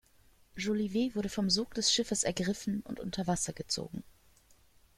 [0.55, 4.03] Jolivet wurde vom Sog des Schiffes ergriffen und unter Wasser gezogen.